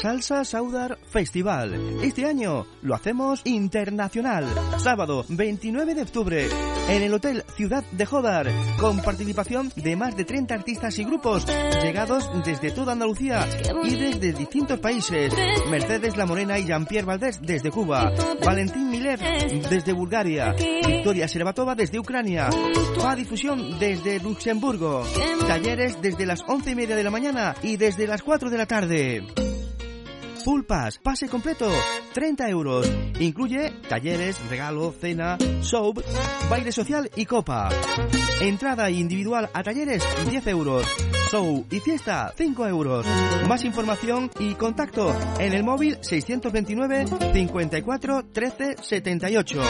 Salsa 0.00 0.46
Saudar 0.46 0.98
Festival. 1.10 1.74
Este 2.02 2.24
año 2.24 2.66
lo 2.80 2.94
hacemos 2.94 3.42
internacional. 3.44 4.46
Sábado 4.78 5.26
29 5.28 5.94
de 5.94 6.02
octubre 6.02 6.48
en 6.88 7.02
el 7.02 7.12
Hotel 7.12 7.44
Ciudad 7.54 7.84
de 7.92 8.06
Jodar, 8.06 8.50
con 8.78 9.02
participación 9.02 9.70
de 9.76 9.96
más 9.96 10.16
de 10.16 10.24
30 10.24 10.54
artistas 10.54 10.98
y 10.98 11.04
grupos 11.04 11.44
llegados 11.82 12.30
desde 12.46 12.70
toda 12.70 12.92
Andalucía 12.92 13.46
y 13.84 13.94
desde 13.94 14.32
distintos 14.32 14.80
países. 14.80 15.34
Mercedes 15.70 16.16
La 16.16 16.24
Morena 16.24 16.58
y 16.58 16.64
Jean-Pierre 16.64 17.06
Valdés 17.06 17.38
desde 17.42 17.70
Cuba, 17.70 18.10
Valentín 18.42 18.88
Miller 18.88 19.20
desde 19.68 19.92
Bulgaria, 19.92 20.54
Victoria 20.86 21.28
Serbatova 21.28 21.74
desde 21.74 21.98
Ucrania, 21.98 22.48
Pa 22.98 23.14
Difusión 23.14 23.78
desde 23.78 24.18
Luxemburgo, 24.20 25.04
talleres 25.46 26.00
desde 26.00 26.24
las 26.24 26.42
11 26.46 26.70
y 26.70 26.74
media 26.74 26.96
de 26.96 27.04
la 27.04 27.10
mañana 27.10 27.54
y 27.62 27.76
desde 27.76 28.06
las 28.06 28.22
4 28.22 28.48
de 28.48 28.56
la 28.56 28.66
tarde. 28.66 29.49
Full 30.44 30.62
Pass, 30.64 30.98
pase 30.98 31.28
completo, 31.28 31.70
30 32.14 32.48
euros. 32.48 32.90
Incluye 33.20 33.72
talleres, 33.88 34.36
regalo, 34.48 34.92
cena, 34.98 35.36
show, 35.62 35.92
baile 36.48 36.72
social 36.72 37.10
y 37.14 37.26
copa. 37.26 37.68
Entrada 38.40 38.90
individual 38.90 39.50
a 39.52 39.62
talleres, 39.62 40.02
10 40.28 40.46
euros. 40.46 40.86
Show 41.30 41.66
y 41.70 41.78
fiesta, 41.80 42.32
5 42.36 42.66
euros. 42.66 43.06
Más 43.46 43.64
información 43.64 44.28
y 44.40 44.54
contacto 44.54 45.14
en 45.38 45.52
el 45.52 45.62
móvil 45.62 45.96
629 46.00 47.04
54 47.32 48.24
13 48.32 48.74
78 48.82 49.62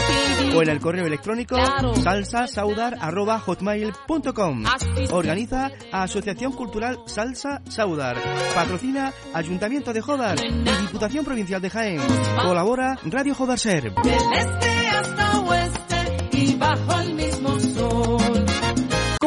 o 0.54 0.62
en 0.62 0.70
el 0.70 0.80
correo 0.80 1.06
electrónico 1.06 1.56
salsasaudar.hotmail.com. 2.02 4.64
Organiza 5.10 5.70
Asociación 5.92 6.52
Cultural 6.52 7.00
Salsa 7.06 7.60
Saudar. 7.68 8.16
Patrocina 8.54 9.12
Ayuntamiento 9.34 9.92
de 9.92 10.00
Jodar 10.00 10.38
y 10.42 10.64
Diputación 10.80 11.26
Provincial 11.26 11.60
de 11.60 11.68
Jaén. 11.68 12.00
Colabora 12.42 12.98
Radio 13.04 13.34
Jodar 13.34 13.58
Ser. 13.58 13.92
Del 13.92 14.14
este 14.14 14.88
hasta 14.88 15.40
oeste 15.40 16.16
y 16.32 16.54
bajo 16.54 17.00
el. 17.00 17.19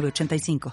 906985. 0.00 0.58